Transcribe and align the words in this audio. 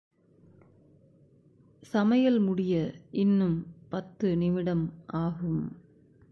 சமையல் 1.83 2.39
முடிய 2.39 2.93
இன்னும் 3.11 3.67
பத்து 3.89 4.37
நிமிடம் 4.37 4.93
ஆகும். 5.05 5.77